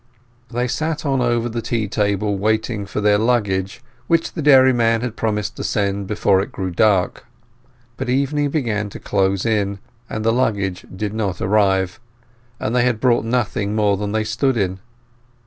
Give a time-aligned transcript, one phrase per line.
[0.49, 5.15] They sat on over the tea table waiting for their luggage, which the dairyman had
[5.15, 7.27] promised to send before it grew dark.
[7.97, 9.77] But evening began to close in,
[10.09, 11.99] and the luggage did not arrive,
[12.59, 14.79] and they had brought nothing more than they stood in.